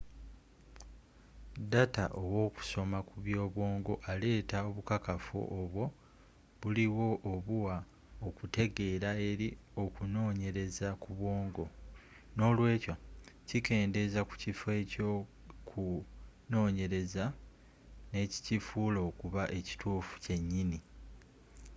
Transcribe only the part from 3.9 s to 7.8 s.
aleeta obukakafu obwo buliwo obuwa